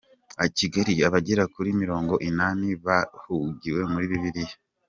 Kigali 0.57 0.93
Abagera 1.07 1.43
kuri 1.53 1.69
Mirongo 1.81 2.13
inani 2.29 2.69
bahuguwe 2.85 3.81
kuri 3.91 4.05
Bibiliya 4.11 4.55